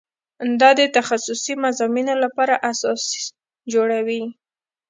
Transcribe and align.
دا 0.61 0.69
د 0.79 0.81
تخصصي 0.97 1.53
مضامینو 1.63 2.13
لپاره 2.23 2.55
اساس 2.71 3.01
جوړوي. 3.73 4.21